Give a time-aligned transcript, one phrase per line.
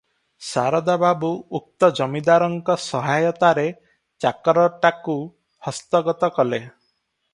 [0.51, 1.29] ଶାରଦା ବାବୁ
[1.59, 3.67] ଉକ୍ତ ଜମିଦାରଙ୍କ ସହାୟତାରେ
[4.27, 5.19] ଚାକରଟାକୁ
[5.69, 6.65] ହସ୍ତଗତ କଲେ।